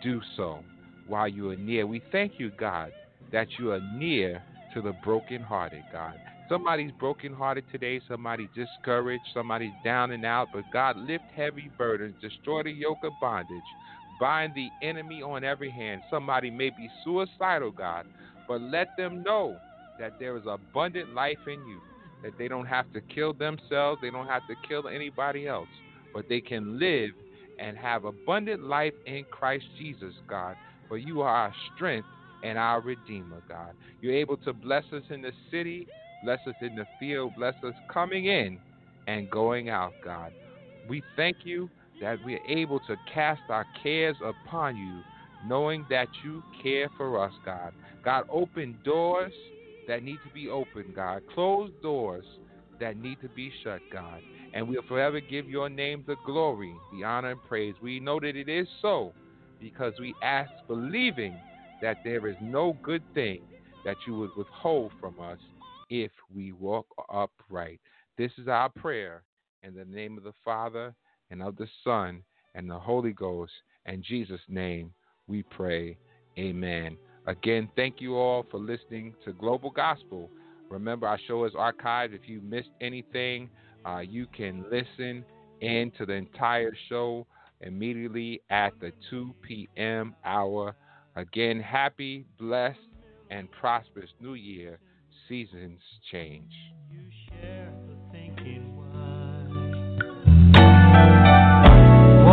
[0.00, 0.64] do so,
[1.06, 1.86] while you are near.
[1.86, 2.92] We thank you, God,
[3.32, 6.18] that you are near to the brokenhearted, God.
[6.48, 12.62] Somebody's brokenhearted today, somebody discouraged, somebody's down and out, but God, lift heavy burdens, destroy
[12.62, 13.64] the yoke of bondage,
[14.22, 16.00] bind the enemy on every hand.
[16.08, 18.06] Somebody may be suicidal, God,
[18.46, 19.56] but let them know
[19.98, 21.80] that there is abundant life in you,
[22.22, 25.66] that they don't have to kill themselves, they don't have to kill anybody else,
[26.14, 27.10] but they can live
[27.58, 30.54] and have abundant life in Christ Jesus, God.
[30.86, 32.06] For you are our strength
[32.44, 33.72] and our Redeemer, God.
[34.00, 35.88] You're able to bless us in the city,
[36.22, 38.60] bless us in the field, bless us coming in
[39.08, 40.32] and going out, God.
[40.88, 41.68] We thank you
[42.02, 45.00] that we're able to cast our cares upon you,
[45.48, 47.72] knowing that you care for us, God.
[48.04, 49.32] God, open doors
[49.86, 51.22] that need to be opened, God.
[51.32, 52.24] Close doors
[52.80, 54.20] that need to be shut, God.
[54.52, 57.74] And we'll forever give your name the glory, the honor, and praise.
[57.80, 59.12] We know that it is so
[59.60, 61.34] because we ask believing
[61.80, 63.42] that there is no good thing
[63.84, 65.38] that you would withhold from us
[65.88, 67.78] if we walk upright.
[68.18, 69.22] This is our prayer
[69.62, 70.94] in the name of the Father
[71.32, 72.22] and of the Son
[72.54, 73.52] and the Holy Ghost.
[73.86, 74.92] In Jesus' name
[75.26, 75.96] we pray.
[76.38, 76.96] Amen.
[77.26, 80.30] Again, thank you all for listening to Global Gospel.
[80.68, 82.14] Remember, our show is archived.
[82.14, 83.48] If you missed anything,
[83.84, 85.24] uh, you can listen
[85.60, 87.26] in to the entire show
[87.60, 90.14] immediately at the 2 p.m.
[90.24, 90.74] hour.
[91.16, 92.78] Again, happy, blessed,
[93.30, 94.78] and prosperous New Year.
[95.28, 95.80] Seasons
[96.10, 96.52] change.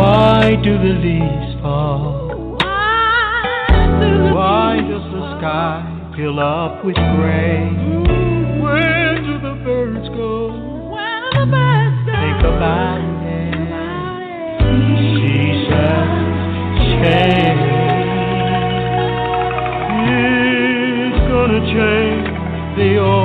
[0.00, 2.56] Why do the leaves fall?
[4.34, 5.84] Why does the sky
[6.16, 7.68] fill up with gray?
[8.62, 10.32] Where do the birds go?
[12.06, 13.54] Think about it.
[15.20, 17.66] Seasons change.
[20.08, 22.26] It's gonna change.
[22.78, 23.19] They always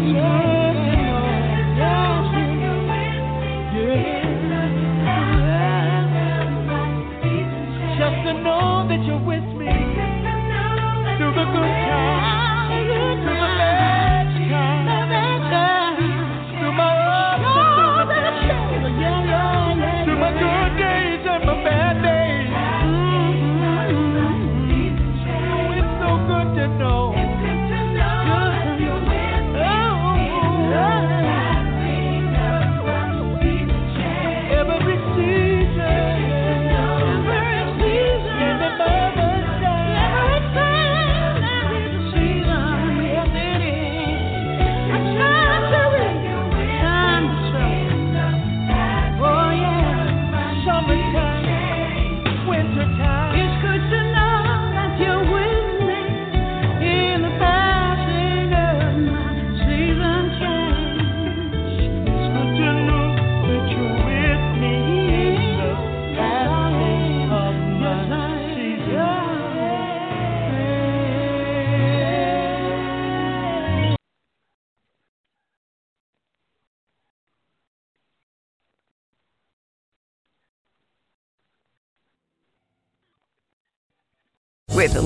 [0.00, 0.47] yeah.